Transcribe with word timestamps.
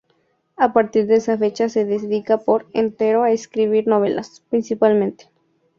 A 0.57 0.73
partir 0.73 1.05
de 1.05 1.17
esa 1.17 1.37
fecha 1.37 1.69
se 1.69 1.85
dedica 1.85 2.39
por 2.39 2.65
entero 2.73 3.21
a 3.21 3.29
escribir 3.29 3.85
novelas, 3.87 4.41
principalmente. 4.49 5.29